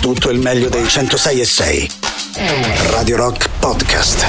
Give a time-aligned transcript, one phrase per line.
[0.00, 1.90] tutto il meglio dei 106 e 6.
[2.88, 4.24] Radio Rock Podcast.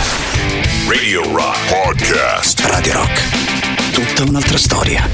[0.88, 2.60] Radio Rock Podcast.
[2.66, 3.92] Radio Rock.
[3.92, 5.08] Tutta un'altra storia.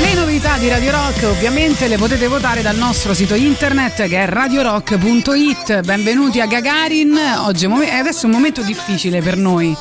[0.00, 4.28] Le novità di Radio Rock ovviamente le potete votare dal nostro sito internet che è
[4.28, 5.80] radiorock.it.
[5.80, 7.18] Benvenuti a Gagarin.
[7.38, 9.76] Oggi è mom- adesso è un momento difficile per noi.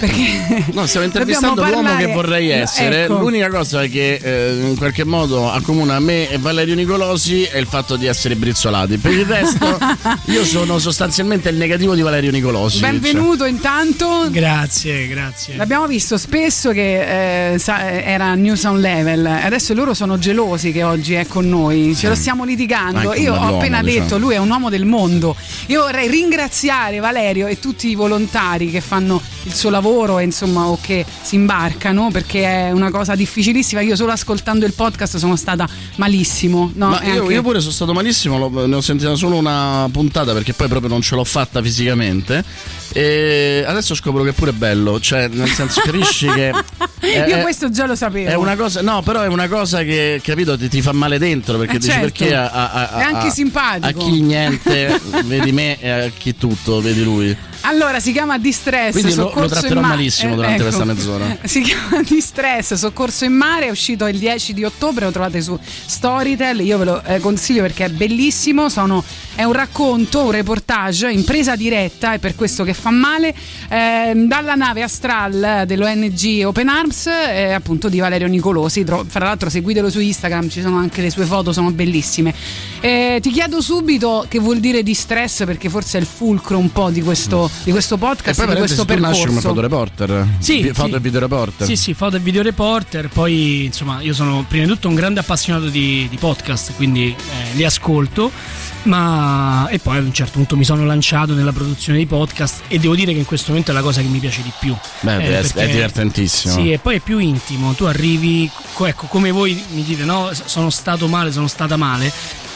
[0.00, 3.04] Perché No, stiamo intervistando l'uomo parlare- che vorrei essere.
[3.04, 3.18] Ecco.
[3.18, 7.96] L'unica cosa che eh, in qualche modo accomuna me e Valerio Nicolosi è il fatto
[7.96, 8.96] di essere brizzolati.
[8.96, 9.78] Per il resto,
[10.26, 12.80] io sono sostanzialmente il negativo di Valerio Nicolosi.
[12.80, 14.28] Benvenuto intanto.
[14.30, 15.56] Grazie, grazie.
[15.56, 20.82] L'abbiamo visto spesso che eh, sa- era New Sound Level, adesso loro sono gelosi che
[20.82, 23.12] oggi è con noi, ce lo stiamo litigando.
[23.14, 24.04] Io ho appena diciamo.
[24.04, 25.36] detto, lui è un uomo del mondo.
[25.66, 30.66] Io vorrei ringraziare Valerio e tutti i volontari che fanno il suo lavoro e insomma
[30.66, 33.80] o che si imbarcano perché è una cosa difficilissima.
[33.80, 36.70] Io solo ascoltando il podcast sono stata malissimo.
[36.74, 39.88] No, Ma è io, anche- io pure sono stato malissimo, ne ho sentita solo una
[39.90, 42.44] puntata perché poi proprio non ce l'ho fatta fisicamente.
[42.92, 46.50] E adesso scopro che è pure bello, cioè nel senso capisci che...
[46.98, 48.28] è- Io è- questo già lo sapevo.
[48.28, 51.56] È una cosa, no, però è una cosa che capito ti, ti fa male dentro
[51.56, 52.06] perché Eh, dici certo.
[52.06, 53.86] perché a, a- a- È anche simpatico.
[53.86, 57.36] A chi niente vedi me e a chi tutto vedi lui.
[57.70, 58.90] Allora si chiama Distress.
[58.92, 61.38] Quindi lo- lo tratterò malissimo durante questa mezz'ora.
[61.50, 65.56] Si chiama Distress, Soccorso in mare, è uscito il 10 di ottobre, lo trovate su
[65.86, 66.60] Storytel.
[66.60, 68.68] Io ve lo eh, consiglio perché è bellissimo.
[68.68, 69.04] Sono,
[69.36, 73.34] è un racconto, un reportage in presa diretta, è per questo che fa male.
[73.68, 78.82] eh, dalla nave Astral dell'ONG Open Arms, eh, appunto di Valerio Nicolosi.
[78.84, 82.34] Tro- Fra l'altro, seguitelo su Instagram, ci sono anche le sue foto, sono bellissime.
[82.80, 86.90] Eh, ti chiedo subito che vuol dire distress, perché forse è il fulcro un po'
[86.90, 89.48] di questo, di questo E podcast, poi di questo tu nasci come percorso.
[89.48, 90.26] fotoreporter.
[90.38, 90.94] Sì, Vi- foto sì.
[90.94, 91.66] e videoreporter.
[91.66, 93.08] Sì, sì, foto e videoreporter.
[93.08, 97.54] Poi, insomma, io sono prima di tutto un grande appassionato di, di podcast, quindi eh,
[97.54, 98.30] li ascolto.
[98.82, 102.78] Ma e poi a un certo punto mi sono lanciato nella produzione di podcast e
[102.78, 104.74] devo dire che in questo momento è la cosa che mi piace di più.
[105.00, 106.54] Beh, Eh, è, perché- è divertentissimo.
[106.54, 107.74] Sì, e poi è più intimo.
[107.74, 110.30] Tu arrivi, co- ecco, come voi mi dite, no?
[110.32, 112.10] Sono stato male, sono stata male.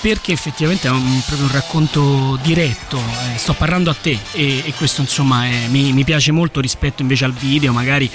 [0.04, 4.75] Perché effettivamente è un, proprio un racconto diretto, eh, sto parlando a te e, e
[4.76, 8.10] questo insomma è- mi, mi piace molto rispetto invece al video, magari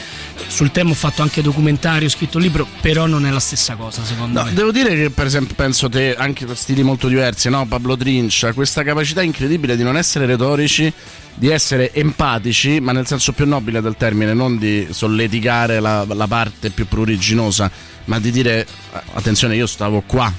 [0.45, 3.73] sul tema ho fatto anche documentario, ho scritto un libro, però non è la stessa
[3.73, 4.53] cosa secondo No, me.
[4.53, 7.65] devo dire che per esempio penso te, anche stili molto diversi, no?
[7.65, 10.93] Pablo Trincia, questa capacità incredibile di non essere retorici,
[11.33, 16.27] di essere empatici, ma nel senso più nobile del termine, non di solleticare la, la
[16.27, 17.71] parte più pruriginosa,
[18.05, 18.67] ma di dire
[19.13, 20.31] attenzione, io stavo qua,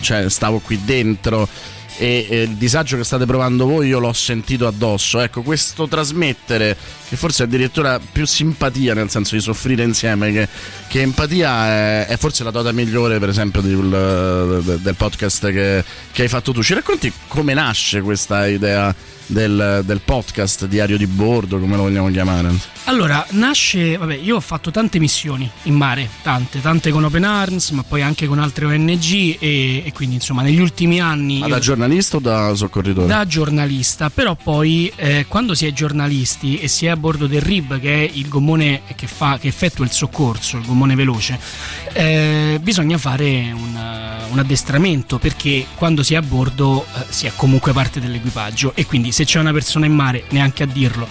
[0.00, 1.48] cioè stavo qui dentro.
[1.96, 6.76] E, e il disagio che state provando voi io l'ho sentito addosso ecco questo trasmettere
[7.08, 10.48] che forse è addirittura più simpatia nel senso di soffrire insieme che,
[10.88, 15.84] che empatia è, è forse la dota migliore per esempio del, del- del podcast che,
[16.10, 18.92] che hai fatto tu ci racconti come nasce questa idea
[19.26, 22.50] del, del podcast diario di bordo come lo vogliamo chiamare
[22.84, 27.70] Allora, nasce, vabbè, io ho fatto tante missioni in mare, tante, tante con Open Arms,
[27.70, 31.38] ma poi anche con altre ONG e, e quindi insomma negli ultimi anni...
[31.38, 33.06] ma io- da giornalista o da soccorritore?
[33.06, 37.40] da giornalista, però poi eh, quando si è giornalisti e si è a bordo del
[37.40, 41.38] RIB, che è il gommone che, fa, che effettua il soccorso, il gommone veloce,
[41.92, 47.26] eh, bisogna fare un, eh, un addestramento perché quando si è a bordo eh, si
[47.26, 51.06] è comunque parte dell'equipaggio e quindi se c'è una persona in mare, neanche a dirlo.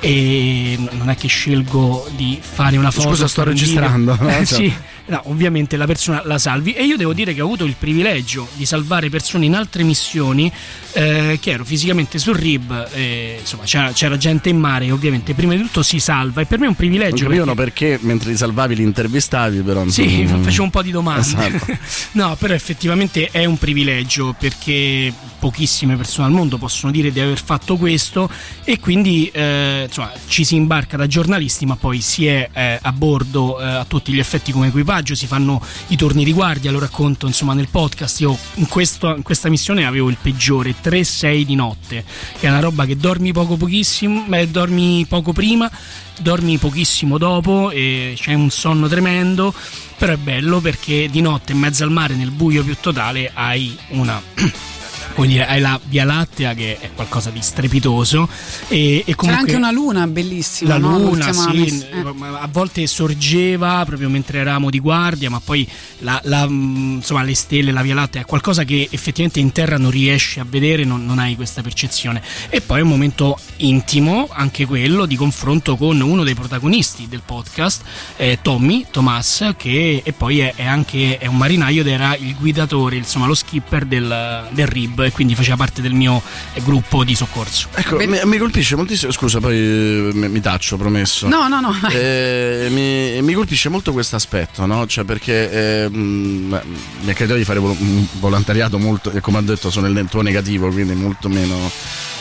[0.00, 3.10] E non è che scelgo di fare una foto.
[3.10, 4.28] Scusa, sto registrando, no?
[4.44, 4.44] Cioè.
[4.44, 4.74] sì,
[5.08, 8.48] No, ovviamente la persona la salvi e io devo dire che ho avuto il privilegio
[8.54, 10.50] di salvare persone in altre missioni
[10.92, 15.54] eh, che ero fisicamente sul RIB, e, insomma c'era, c'era gente in mare ovviamente prima
[15.54, 17.24] di tutto si salva e per me è un non privilegio.
[17.24, 20.90] capivano perché- perché mentre li salvavi li intervistavi però sì, insomma, facevo un po' di
[20.90, 21.20] domande.
[21.20, 21.78] Esatto.
[22.12, 27.42] no, però effettivamente è un privilegio perché pochissime persone al mondo possono dire di aver
[27.42, 28.28] fatto questo
[28.64, 32.92] e quindi eh, insomma, ci si imbarca da giornalisti ma poi si è eh, a
[32.92, 36.78] bordo eh, a tutti gli effetti come equipaggio, si fanno i turni di guardia, lo
[36.78, 38.20] racconto insomma nel podcast.
[38.20, 42.04] Io in, questo- in questa missione avevo il peggiore 3-6 di notte,
[42.38, 45.70] che è una roba che dormi poco pochissimo, beh, dormi poco prima
[46.18, 49.52] dormi pochissimo dopo e c'è un sonno tremendo,
[49.98, 53.76] però è bello perché di notte in mezzo al mare nel buio più totale hai
[53.88, 54.20] una
[55.16, 58.28] come dire, hai la Via Lattea che è qualcosa di strepitoso
[58.68, 60.74] e, e comunque C'era anche una luna bellissima.
[60.74, 60.98] la no?
[60.98, 62.04] luna sì, eh.
[62.38, 65.66] a volte sorgeva proprio mentre eravamo di guardia ma poi
[66.00, 69.78] la- la, mh, insomma, le stelle, la Via Lattea è qualcosa che effettivamente in terra
[69.78, 72.20] non riesci a vedere non, non hai questa percezione
[72.50, 77.22] e poi è un momento intimo anche quello di confronto con uno dei protagonisti del
[77.24, 77.82] podcast
[78.18, 82.34] eh, Tommy Tomas che e poi è, è anche è un marinaio ed era il
[82.36, 86.20] guidatore insomma lo skipper del, del RIB e quindi faceva parte del mio
[86.54, 89.12] eh, gruppo di soccorso Ecco, mi, mi colpisce moltissimo.
[89.12, 91.28] Scusa, poi eh, mi, mi taccio, promesso.
[91.28, 91.74] No, no, no.
[91.90, 94.86] Eh, mi, mi colpisce molto questo aspetto, no?
[94.86, 99.42] Cioè, perché eh, mh, mi è capitato di fare un volontariato molto, e come ho
[99.42, 101.70] detto, sono nel tuo negativo, quindi molto meno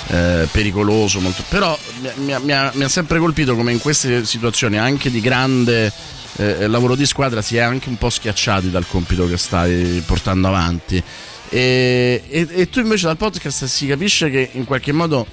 [0.07, 1.19] eh, pericoloso.
[1.19, 4.77] Molto, però mi, mi ha- mi ha, mi ha sempre colpito come in queste situazioni,
[4.77, 5.91] anche di grande
[6.38, 10.47] eh, lavoro di squadra, si è anche un po' schiacciati dal compito che stai portando
[10.47, 11.01] avanti.
[11.50, 15.27] E, e- e tu invece dal podcast si capisce che in qualche modo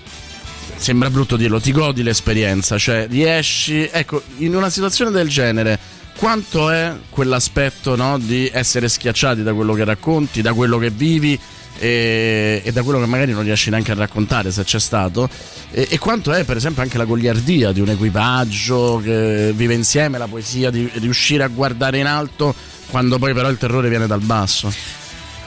[0.76, 5.78] sembra brutto dirlo, ti godi l'esperienza, cioè riesci, ecco, in una situazione del genere,
[6.16, 11.38] quanto è quell'aspetto no, di essere schiacciati da quello che racconti, da quello che vivi
[11.78, 15.28] e, e da quello che magari non riesci neanche a raccontare se c'è stato,
[15.70, 20.18] e, e quanto è per esempio anche la goliardia di un equipaggio che vive insieme,
[20.18, 22.54] la poesia di riuscire a guardare in alto
[22.90, 25.00] quando poi però il terrore viene dal basso.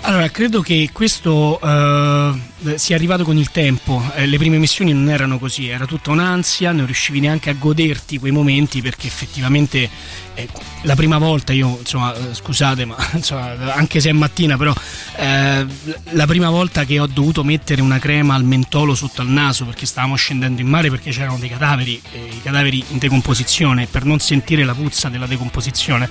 [0.08, 2.34] Allora, credo che questo eh,
[2.76, 4.02] sia arrivato con il tempo.
[4.16, 8.18] Eh, le prime missioni non erano così, era tutta un'ansia, non riuscivi neanche a goderti
[8.18, 9.90] quei momenti perché effettivamente
[10.36, 10.48] eh,
[10.82, 14.74] la prima volta io, insomma, eh, scusate, ma insomma, anche se è mattina, però
[15.18, 15.66] eh,
[16.12, 19.86] la prima volta che ho dovuto mettere una crema al mentolo sotto al naso perché
[19.86, 24.20] stavamo scendendo in mare perché c'erano dei cadaveri, eh, i cadaveri in decomposizione, per non
[24.20, 26.10] sentire la puzza della decomposizione,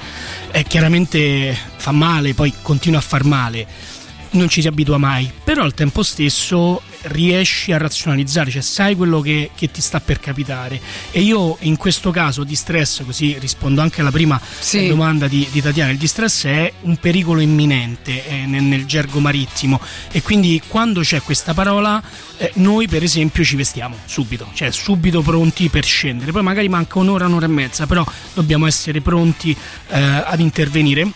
[0.50, 3.66] eh, chiaramente fa male, poi continua a far male
[4.34, 9.20] non ci si abitua mai, però al tempo stesso riesci a razionalizzare, cioè sai quello
[9.20, 10.80] che, che ti sta per capitare.
[11.10, 14.86] E io in questo caso di stress, così rispondo anche alla prima Sì.
[14.88, 19.80] domanda di, di Tatiana, il distress è un pericolo imminente eh, nel, nel gergo marittimo
[20.10, 22.02] e quindi quando c'è questa parola
[22.38, 26.98] eh, noi per esempio ci vestiamo subito, cioè subito pronti per scendere, poi magari manca
[26.98, 29.54] un'ora, un'ora e mezza, però dobbiamo essere pronti
[29.88, 31.06] eh, ad intervenire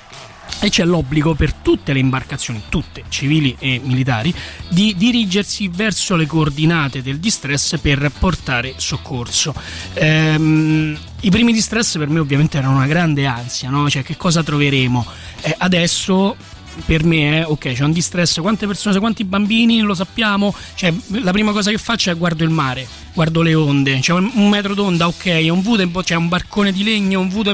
[0.60, 4.34] e c'è l'obbligo per tutte le imbarcazioni, tutte civili e militari,
[4.68, 9.54] di dirigersi verso le coordinate del distress per portare soccorso.
[9.94, 13.88] Ehm, I primi distress per me ovviamente erano una grande ansia, no?
[13.88, 15.06] cioè che cosa troveremo?
[15.42, 16.36] Eh, adesso
[16.84, 20.92] per me è ok, c'è un distress, quante persone, quanti bambini, lo sappiamo, cioè
[21.22, 24.74] la prima cosa che faccio è guardo il mare, guardo le onde, c'è un, metro
[24.74, 27.50] d'onda, ok, un vuto, c'è un barcone di legno, un vuto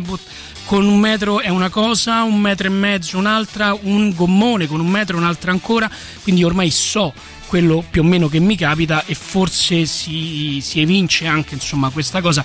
[0.65, 4.89] con un metro è una cosa, un metro e mezzo un'altra, un gommone con un
[4.89, 5.91] metro un'altra ancora,
[6.23, 7.13] quindi ormai so
[7.47, 12.21] quello più o meno che mi capita e forse si, si evince anche insomma questa
[12.21, 12.45] cosa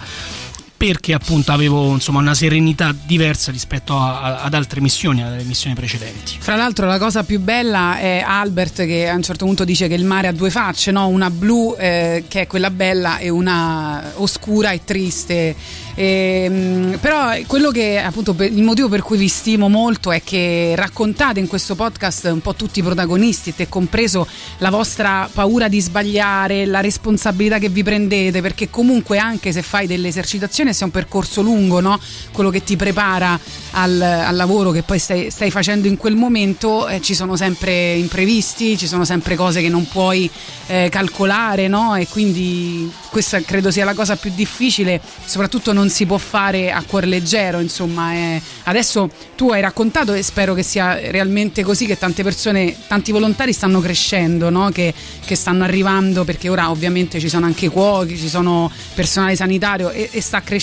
[0.79, 5.75] perché appunto avevo insomma una serenità diversa rispetto a- a- ad altre missioni, alle missioni
[5.75, 6.37] precedenti.
[6.39, 9.95] Fra l'altro la cosa più bella è Albert che a un certo punto dice che
[9.95, 11.07] il mare ha due facce, no?
[11.07, 15.53] una blu eh, che è quella bella e una oscura e triste.
[15.95, 21.41] Ehm, però quello che appunto il motivo per cui vi stimo molto è che raccontate
[21.41, 24.25] in questo podcast un po' tutti i protagonisti, te compreso
[24.59, 29.87] la vostra paura di sbagliare, la responsabilità che vi prendete, perché comunque anche se fai
[29.87, 31.99] delle esercitazioni sia un percorso lungo, no?
[32.31, 33.39] quello che ti prepara
[33.71, 37.93] al, al lavoro che poi stai, stai facendo in quel momento, eh, ci sono sempre
[37.95, 40.29] imprevisti, ci sono sempre cose che non puoi
[40.67, 41.95] eh, calcolare, no?
[41.95, 46.83] E quindi questa credo sia la cosa più difficile, soprattutto non si può fare a
[46.83, 48.13] cuor leggero, insomma.
[48.13, 48.41] eh.
[48.63, 53.53] Adesso tu hai raccontato e spero che sia realmente così, che tante persone, tanti volontari
[53.53, 54.69] stanno crescendo, no?
[54.69, 54.93] che,
[55.25, 60.09] che stanno arrivando, perché ora ovviamente ci sono anche cuochi, ci sono personale sanitario e,
[60.11, 60.58] e sta crescendo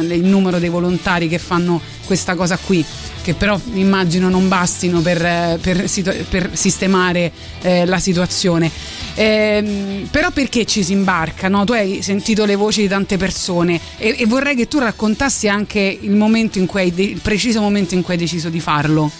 [0.00, 2.84] eh, il numero dei volontari che fanno questa cosa qui
[3.26, 5.90] che però immagino non bastino per, eh, per
[6.28, 8.70] per sistemare eh, la situazione.
[9.14, 11.48] Ehm, però perché ci si imbarca?
[11.48, 11.64] no?
[11.64, 15.98] Tu hai sentito le voci di tante persone e, e vorrei che tu raccontassi anche
[16.00, 16.12] il,
[16.74, 19.10] hai il preciso momento in cui hai deciso di farlo.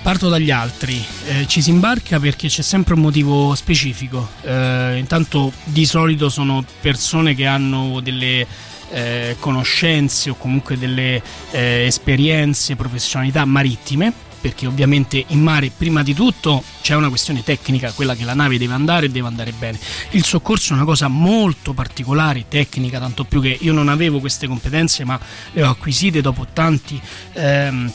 [0.00, 4.28] Parto dagli altri, Eh, ci si imbarca perché c'è sempre un motivo specifico.
[4.42, 8.46] Eh, intanto di solito sono persone che hanno delle
[8.90, 16.14] eh, conoscenze o comunque delle eh, esperienze, professionalità marittime, perché ovviamente in mare prima di
[16.14, 19.78] tutto c'è una questione tecnica, quella che la nave deve andare e deve andare bene.
[20.10, 24.46] Il soccorso è una cosa molto particolare, tecnica, tanto più che io non avevo queste
[24.46, 25.20] competenze, ma
[25.52, 27.00] le ho acquisite dopo tanti...
[27.34, 27.92] ehm,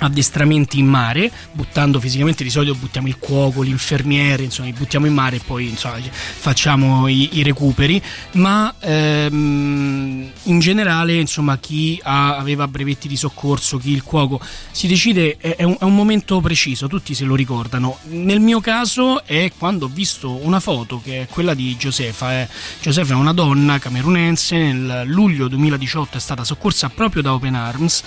[0.00, 5.14] addestramenti in mare, buttando fisicamente di solito buttiamo il cuoco, l'infermiere, insomma, li buttiamo in
[5.14, 8.00] mare e poi insomma, facciamo i, i recuperi,
[8.32, 14.86] ma ehm, in generale insomma, chi ha, aveva brevetti di soccorso, chi il cuoco, si
[14.86, 17.98] decide, è, è, un, è, un, momento preciso, tutti se lo ricordano.
[18.04, 22.48] Nel mio caso è quando ho visto una foto che è quella di Josefa, eh.
[22.80, 28.02] Josefa è una donna camerunense, nel luglio 2018 è stata soccorsa proprio da Open Arms.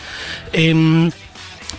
[0.51, 1.11] Ehm,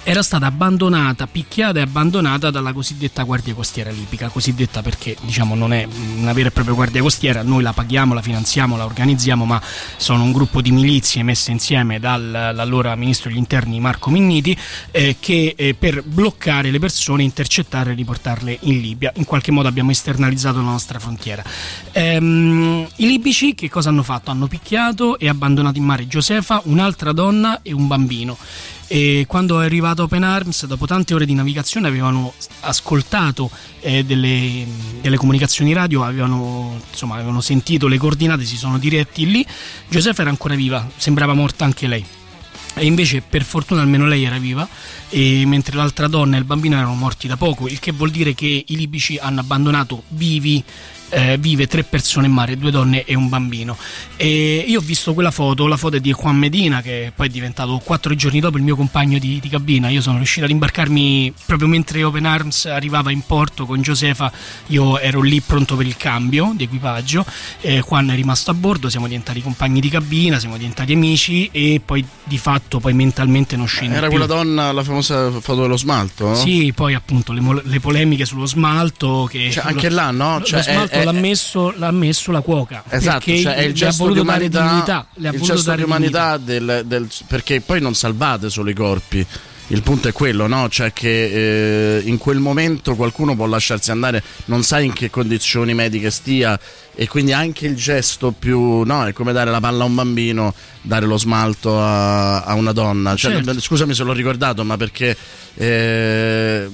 [0.03, 5.73] era stata abbandonata, picchiata e abbandonata dalla cosiddetta Guardia Costiera libica, cosiddetta perché diciamo non
[5.73, 9.61] è una vera e propria Guardia Costiera, noi la paghiamo, la finanziamo, la organizziamo, ma
[9.97, 14.57] sono un gruppo di milizie messe insieme dall'allora ministro degli interni Marco Minniti
[14.91, 19.13] eh, che eh, per bloccare le persone, intercettarle e riportarle in Libia.
[19.17, 21.45] In qualche modo abbiamo esternalizzato la nostra frontiera.
[21.93, 24.31] Ehm, I libici che cosa hanno fatto?
[24.31, 28.37] Hanno picchiato e abbandonato in mare Josefa, un'altra donna e un bambino
[28.93, 34.67] e quando è arrivato Open Arms dopo tante ore di navigazione avevano ascoltato eh, delle,
[35.01, 39.47] delle, comunicazioni radio avevano, insomma, avevano sentito le coordinate si sono diretti lì.
[39.89, 42.05] Giuseppa era ancora viva sembrava morta anche lei.
[42.75, 44.69] E invece per fortuna almeno lei era viva
[45.11, 48.65] mentre l'altra donna e il bambino erano morti da poco il che vuol dire che
[48.67, 50.63] i libici hanno abbandonato vivi
[51.11, 53.77] eh, vive tre persone in mare, due donne e un bambino.
[54.17, 57.31] E io ho visto quella foto, la foto è di Juan Medina, che poi è
[57.31, 59.89] diventato quattro giorni dopo il mio compagno di, di cabina.
[59.89, 64.33] Io sono riuscito ad imbarcarmi proprio mentre Open Arms arrivava in porto con Josefa.
[64.69, 67.25] Io ero lì pronto per il cambio di equipaggio.
[67.61, 71.81] Eh, Juan è rimasto a bordo, siamo diventati compagni di cabina, siamo diventati amici e
[71.85, 73.97] poi di fatto poi mentalmente non scende.
[73.97, 74.17] Era più.
[74.17, 76.35] quella donna, la famosa foto dello smalto?
[76.35, 79.27] Sì, poi appunto le, le polemiche sullo smalto.
[79.31, 80.43] Che cioè, anche là, no?
[80.43, 82.85] Cioè, lo smalto è, l'ha, messo, l'ha, messo, la cuoca.
[82.89, 87.61] Esatto, cioè è il gesto di umanità, dignità, il gesto di umanità del, del, perché
[87.61, 89.27] poi non salvate solo i corpi.
[89.69, 90.69] Il punto è quello, no?
[90.69, 95.75] Cioè che eh, in quel momento qualcuno può lasciarsi andare, non sai in che condizioni
[95.75, 96.59] mediche stia
[97.01, 99.07] e quindi anche il gesto più, no?
[99.07, 100.53] È come dare la palla a un bambino,
[100.83, 103.17] dare lo smalto a, a una donna.
[103.17, 103.59] Cioè, certo.
[103.59, 105.17] Scusami se l'ho ricordato, ma perché
[105.55, 106.71] eh,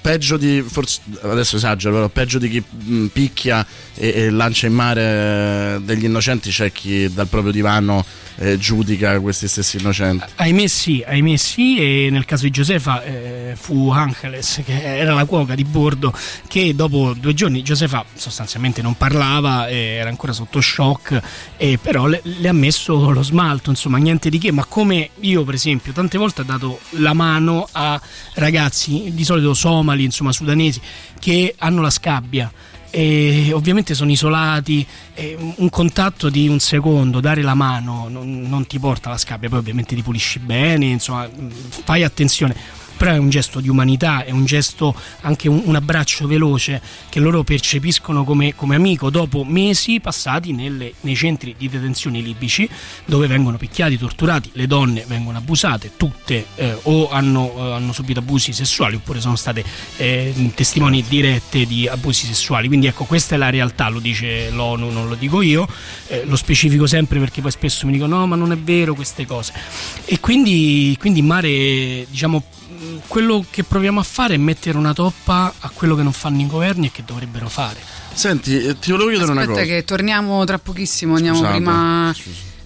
[0.00, 3.64] peggio di forse, adesso esagero però peggio di chi mh, picchia
[3.94, 8.04] e, e, lancia in mare degli innocenti c'è chi dal proprio divano
[8.38, 13.54] eh, giudica questi stessi innocenti ahimè sì, ahimè sì e nel caso di Josefa eh,
[13.56, 16.12] fu Angeles che era la cuoca di bordo
[16.46, 21.20] che dopo due giorni Josefa sostanzialmente non parlava era ancora sotto shock
[21.80, 24.52] però le, le ha messo lo smalto insomma niente di che.
[24.52, 28.00] Ma come io per esempio tante volte ho dato la mano a
[28.34, 30.80] ragazzi di solito somali, insomma sudanesi,
[31.18, 32.50] che hanno la scabbia.
[32.88, 34.86] E ovviamente sono isolati
[35.56, 39.48] un contatto di un secondo dare la mano non, non ti porta alla scabbia.
[39.48, 41.28] Poi ovviamente ti pulisci bene insomma
[41.68, 46.26] fai attenzione però è un gesto di umanità, è un gesto anche un, un abbraccio
[46.26, 52.20] veloce che loro percepiscono come, come amico dopo mesi passati nelle, nei centri di detenzione
[52.20, 52.68] libici
[53.04, 58.20] dove vengono picchiati, torturati, le donne vengono abusate, tutte eh, o hanno, eh, hanno, subito
[58.20, 59.64] abusi sessuali oppure sono state
[59.96, 62.68] eh, testimoni dirette di abusi sessuali.
[62.68, 65.68] Quindi ecco, questa è la realtà, lo dice l'ONU, non lo dico io,
[66.08, 69.26] eh, lo specifico sempre perché poi spesso mi dicono no ma non è vero queste
[69.26, 69.52] cose.
[70.04, 72.42] E quindi, quindi in mare diciamo
[73.06, 76.46] quello che proviamo a fare è mettere una toppa a quello che non fanno i
[76.46, 77.80] governi e che dovrebbero fare.
[78.12, 79.74] Senti, eh, ti volevo chiedere Aspetta una cosa.
[79.74, 81.56] che torniamo tra pochissimo, andiamo Scusate.
[81.56, 82.14] prima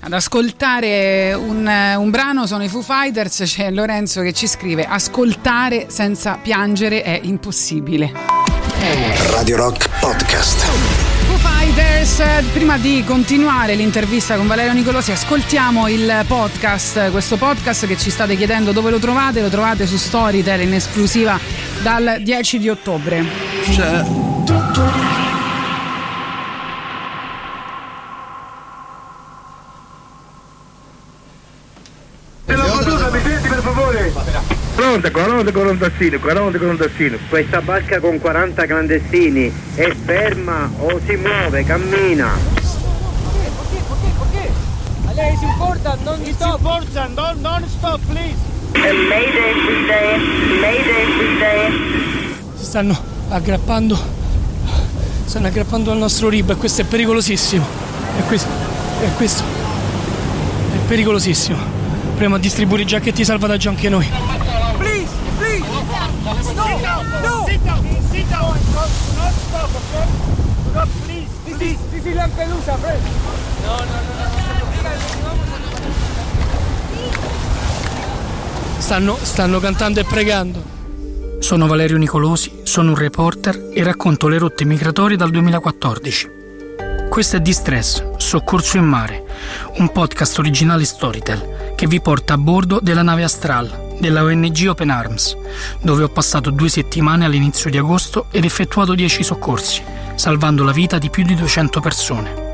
[0.03, 1.67] ad ascoltare un,
[1.97, 7.21] un, brano, sono i Foo Fighters, c'è Lorenzo che ci scrive ascoltare senza piangere è
[7.23, 8.13] impossibile.
[9.31, 11.20] Radio Rock Podcast.
[12.53, 18.37] Prima di continuare l'intervista con Valerio Nicolosi, ascoltiamo il podcast, questo podcast che ci state
[18.37, 21.39] chiedendo dove lo trovate, lo trovate su Storytel in esclusiva
[21.83, 23.25] dal 10 di ottobre.
[23.73, 25.10] Cioè...
[34.91, 37.19] 40, 40 clandestini, 40 clandestini.
[37.29, 42.33] Questa barca con 40 clandestini è ferma o si muove, cammina.
[43.23, 43.53] Perché?
[43.87, 44.13] Perché?
[44.19, 44.51] Perché?
[45.07, 45.43] Allora, it's
[46.03, 46.61] non it's stop.
[47.15, 48.01] non, non stop,
[52.57, 53.97] Si stanno aggrappando,
[55.25, 57.65] stanno aggrappando al nostro rib e questo è pericolosissimo.
[58.19, 58.49] E questo,
[59.05, 59.45] e questo
[60.75, 61.79] è pericolosissimo.
[62.17, 64.50] Prima a distribuire i giacchetti salvataggio anche noi.
[70.75, 71.29] No, please.
[71.45, 73.03] This is this is Lampedusa, friend.
[73.63, 74.21] No, no, no.
[78.91, 80.63] stanno, stanno cantando e pregando.
[81.39, 86.31] Sono Valerio Nicolosi, sono un reporter e racconto le rotte migratorie dal 2014.
[87.09, 89.25] Questo è Distress, Soccorso in mare,
[89.77, 94.91] un podcast originale Storytel che vi porta a bordo della nave Astral della ONG Open
[94.91, 95.37] Arms,
[95.81, 99.83] dove ho passato due settimane all'inizio di agosto ed effettuato 10 soccorsi,
[100.15, 102.49] salvando la vita di più di 200 persone.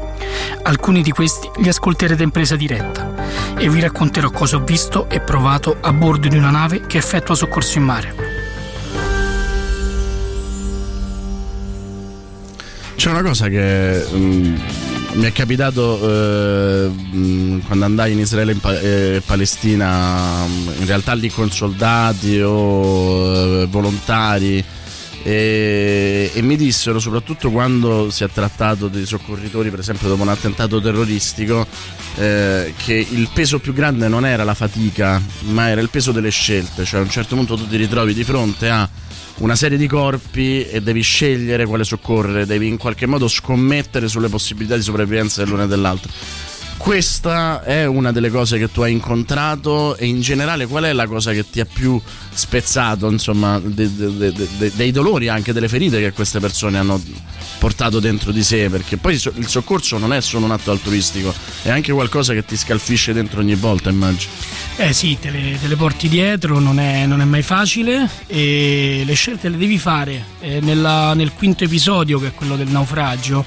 [0.64, 3.14] Alcuni di questi li ascolterete in presa diretta
[3.56, 7.34] e vi racconterò cosa ho visto e provato a bordo di una nave che effettua
[7.34, 8.14] soccorso in mare.
[12.96, 14.56] C'è una cosa che mm,
[15.16, 16.90] mi è capitato eh,
[17.66, 20.44] quando andai in Israele e Pa- eh, Palestina,
[20.78, 24.64] in realtà lì con soldati o eh, volontari.
[25.22, 30.28] E, e mi dissero, soprattutto quando si è trattato dei soccorritori, per esempio dopo un
[30.28, 31.66] attentato terroristico,
[32.16, 36.30] eh, che il peso più grande non era la fatica, ma era il peso delle
[36.30, 36.84] scelte.
[36.84, 38.88] Cioè a un certo punto tu ti ritrovi di fronte a
[39.38, 44.28] una serie di corpi e devi scegliere quale soccorrere, devi in qualche modo scommettere sulle
[44.28, 46.10] possibilità di sopravvivenza dell'uno e dell'altro.
[46.86, 51.08] Questa è una delle cose che tu hai incontrato e in generale qual è la
[51.08, 52.00] cosa che ti ha più
[52.32, 57.02] spezzato, insomma, de- de- de- dei dolori anche delle ferite che queste persone hanno
[57.58, 61.70] portato dentro di sé, perché poi il soccorso non è solo un atto altruistico, è
[61.70, 64.30] anche qualcosa che ti scalfisce dentro ogni volta, immagino.
[64.76, 69.02] Eh sì, te le, te le porti dietro, non è, non è, mai facile e
[69.04, 70.24] le scelte le devi fare.
[70.38, 73.44] Eh, nella, nel quinto episodio, che è quello del naufragio,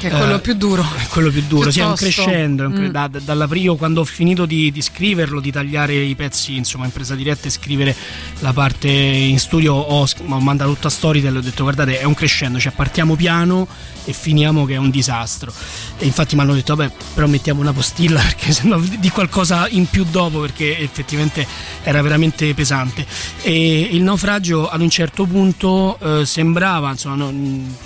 [0.00, 0.82] che è quello eh, più duro.
[0.82, 2.70] È quello più duro, sì, è un crescendo.
[2.70, 2.86] Mm.
[2.86, 6.90] Da, dalla prima, quando ho finito di, di, scriverlo, di tagliare i pezzi, insomma, in
[6.90, 7.94] presa diretta e scrivere
[8.38, 12.14] la parte in studio, ho, ho mandato tutta Storytel e ho detto guardate, è un
[12.14, 13.68] crescendo, cioè partiamo piano
[14.04, 15.52] e finiamo che è un disastro.
[15.98, 19.84] E infatti mi hanno detto, vabbè, però mettiamo una postilla perché sennò di qualcosa in
[19.84, 21.46] più dopo, perché effettivamente
[21.82, 23.04] era veramente pesante.
[23.42, 27.76] E il naufragio ad un certo punto eh, sembrava, insomma, non,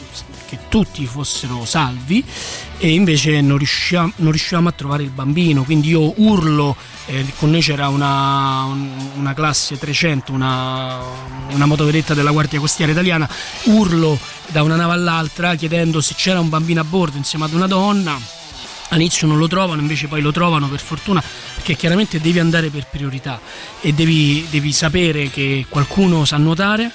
[0.49, 2.25] che tutti fossero salvi
[2.79, 7.51] e invece non riusciamo, non riuscivamo a trovare il bambino, quindi io urlo, eh, con
[7.51, 8.65] noi c'era una,
[9.17, 10.99] una classe 300, una,
[11.51, 13.29] una motovedetta della Guardia Costiera Italiana,
[13.65, 17.67] urlo da una nave all'altra chiedendo se c'era un bambino a bordo insieme ad una
[17.67, 18.43] donna.
[18.91, 21.23] All'inizio non lo trovano, invece poi lo trovano per fortuna,
[21.55, 23.41] perché chiaramente devi andare per priorità
[23.81, 26.93] e devi, devi sapere che qualcuno sa nuotare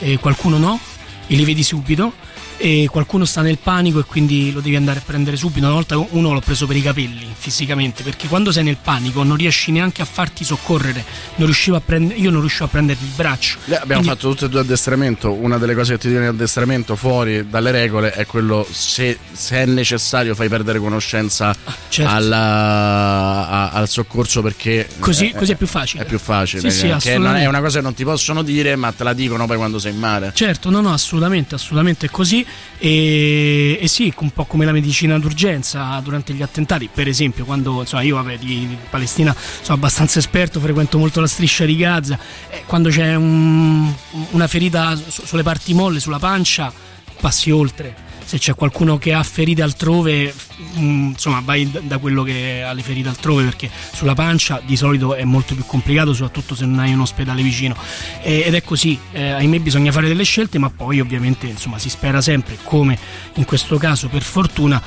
[0.00, 0.80] e qualcuno no,
[1.26, 2.12] e li vedi subito
[2.58, 5.64] e qualcuno sta nel panico e quindi lo devi andare a prendere subito.
[5.64, 9.36] Una volta uno l'ho preso per i capelli fisicamente perché quando sei nel panico non
[9.36, 11.04] riesci neanche a farti soccorrere.
[11.36, 13.58] Non a prend- io non riuscivo a prenderti il braccio.
[13.64, 14.08] Beh, abbiamo quindi...
[14.08, 15.32] fatto tutti e due addestramento.
[15.32, 19.56] Una delle cose che ti dicono in addestramento fuori dalle regole è quello se, se
[19.56, 21.54] è necessario fai perdere conoscenza
[21.88, 22.12] certo.
[22.12, 26.02] alla, a, al soccorso perché così, è, così, è, più facile.
[26.02, 26.70] È più facile.
[26.70, 29.12] Sì, sì, che non è una cosa che non ti possono dire, ma te la
[29.12, 30.32] dicono poi quando sei in mare.
[30.34, 32.44] Certo, no, no, assolutamente, assolutamente è così.
[32.78, 37.80] E, e, sì, un po' come la medicina d'urgenza durante gli attentati, per esempio, quando
[37.80, 42.18] insomma, io vabbè, di, di, Palestina sono abbastanza esperto, frequento molto la striscia di Gaza,
[42.50, 43.92] eh, quando c'è un,
[44.30, 46.72] una ferita su, sulle parti molle, sulla pancia,
[47.20, 50.34] passi oltre se c'è qualcuno che ha ferite altrove,
[50.78, 55.14] mm, insomma, vai da quello che ha le ferite altrove perché sulla pancia di solito
[55.14, 57.74] è molto più complicato, soprattutto se non hai un ospedale vicino.
[58.20, 62.20] Ed è così, eh, ahimè bisogna fare delle scelte, ma poi ovviamente insomma, si spera
[62.20, 62.98] sempre, come
[63.36, 64.82] in questo caso per fortuna,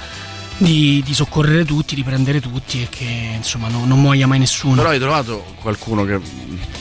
[0.57, 4.75] di, di, soccorrere tutti, di prendere tutti e che insomma no, non muoia mai nessuno.
[4.75, 6.19] Però hai trovato qualcuno che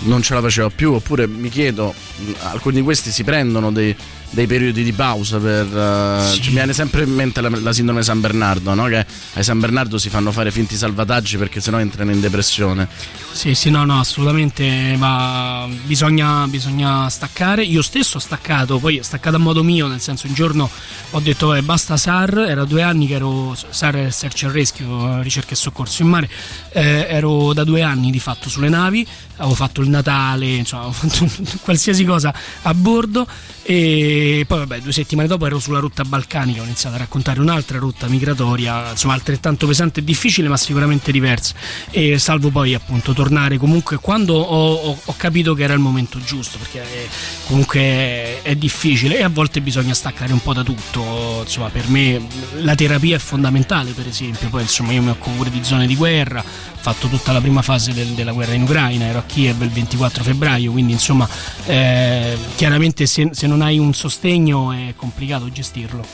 [0.00, 1.94] non ce la faceva più, oppure mi chiedo,
[2.42, 3.96] alcuni di questi si prendono dei
[4.30, 6.48] dei periodi di pausa per uh, sì.
[6.48, 8.84] mi viene sempre in mente la, la sindrome San Bernardo no?
[8.84, 12.88] che ai San Bernardo si fanno fare finti salvataggi perché sennò entrano in depressione
[13.32, 19.02] sì sì no no assolutamente ma bisogna, bisogna staccare io stesso ho staccato poi ho
[19.02, 20.70] staccato a modo mio nel senso un giorno
[21.10, 25.52] ho detto eh, basta SAR era due anni che ero SAR Search and Rescue ricerca
[25.52, 26.30] e soccorso in mare
[26.72, 29.04] eh, ero da due anni di fatto sulle navi
[29.38, 33.26] avevo fatto il Natale insomma avevo fatto qualsiasi cosa a bordo
[33.62, 37.78] e poi vabbè due settimane dopo ero sulla rotta balcanica ho iniziato a raccontare un'altra
[37.78, 41.54] rotta migratoria insomma altrettanto pesante e difficile ma sicuramente diversa.
[41.90, 46.18] E salvo poi appunto tornare comunque quando ho, ho, ho capito che era il momento
[46.20, 47.06] giusto perché è,
[47.46, 51.88] comunque è, è, difficile e a volte bisogna staccare un po' da tutto insomma per
[51.88, 52.26] me
[52.60, 54.48] la terapia è fondamentale per esempio.
[54.48, 56.44] Poi insomma io mi occupo pure di zone di guerra
[56.80, 60.22] fatto tutta la prima fase del, della guerra in Ucraina ero a Kiev il 24
[60.22, 61.28] febbraio quindi insomma
[61.66, 66.04] eh, chiaramente se, se non hai un sostegno è complicato gestirlo.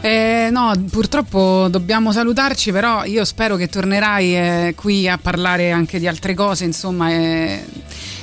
[0.00, 6.00] Eh, no, purtroppo dobbiamo salutarci, però io spero che tornerai eh, qui a parlare anche
[6.00, 7.10] di altre cose, insomma.
[7.10, 7.64] Eh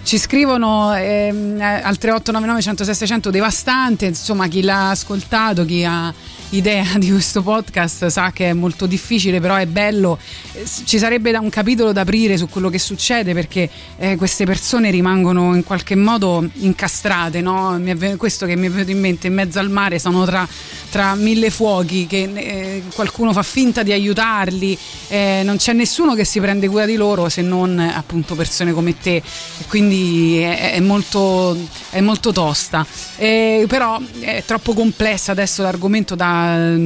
[0.09, 6.11] ci scrivono ehm, al 3899 106 600 devastante, insomma chi l'ha ascoltato, chi ha
[6.51, 10.17] idea di questo podcast sa che è molto difficile, però è bello.
[10.53, 14.89] Eh, Ci sarebbe un capitolo da aprire su quello che succede perché eh, queste persone
[14.89, 17.41] rimangono in qualche modo incastrate.
[17.41, 17.79] No?
[18.17, 20.47] Questo che mi è venuto in mente, in mezzo al mare, sono tra,
[20.89, 24.77] tra mille fuochi, che eh, qualcuno fa finta di aiutarli,
[25.09, 28.97] eh, non c'è nessuno che si prende cura di loro se non appunto persone come
[28.97, 29.17] te.
[29.17, 31.55] E quindi è, è molto,
[31.91, 32.85] è molto tosta.
[33.17, 36.38] Eh, però è troppo complessa adesso l'argomento da,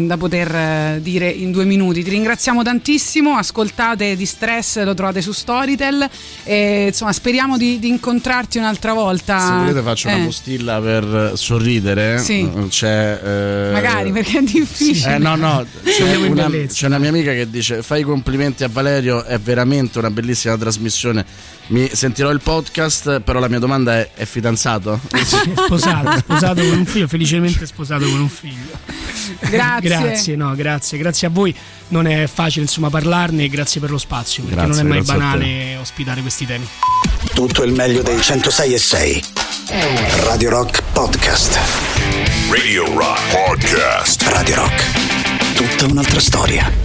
[0.05, 2.03] da poter eh, dire in due minuti.
[2.03, 6.07] Ti ringraziamo tantissimo, ascoltate di stress, lo trovate su Storytel.
[6.43, 9.39] E, insomma, speriamo di, di incontrarti un'altra volta.
[9.39, 12.19] Se volete faccio una Eh, postilla per sorridere.
[12.19, 12.49] Sì.
[12.69, 15.15] C'è, eh, Magari perché è difficile.
[15.15, 18.69] Eh, no, no, c'è una, c'è una mia amica che dice: Fai i complimenti a
[18.71, 21.25] Valerio, è veramente una bellissima trasmissione.
[21.67, 24.99] Mi sentirò il podcast, però la mia domanda è: è fidanzato?
[25.55, 28.71] sposato, sposato con un figlio, felicemente sposato con un figlio.
[29.39, 29.89] Grazie.
[29.89, 31.55] grazie, no, grazie, grazie a voi.
[31.89, 35.77] Non è facile insomma parlarne, grazie per lo spazio, perché Grazie, non è mai banale
[35.77, 36.67] ospitare questi temi.
[37.33, 39.23] Tutto il meglio dei 106 e 6.
[40.25, 41.57] Radio Rock Podcast.
[42.49, 44.21] Radio Rock Podcast.
[44.23, 45.55] Radio Rock.
[45.55, 46.82] Tutta un'altra storia.